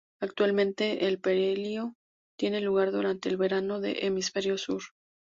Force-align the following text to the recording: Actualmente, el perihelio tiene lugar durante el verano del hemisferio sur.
Actualmente, 0.19 1.05
el 1.07 1.19
perihelio 1.19 1.93
tiene 2.35 2.59
lugar 2.59 2.91
durante 2.91 3.29
el 3.29 3.37
verano 3.37 3.79
del 3.79 4.03
hemisferio 4.03 4.57
sur. 4.57 4.81